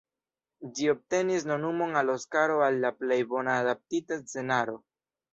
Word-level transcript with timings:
Ĝi 0.77 0.85
obtenis 0.91 1.43
nomumon 1.49 1.99
al 2.01 2.09
Oskaro 2.13 2.55
al 2.67 2.77
la 2.85 2.91
plej 3.01 3.19
bona 3.33 3.59
adaptita 3.65 4.17
scenaro. 4.23 4.75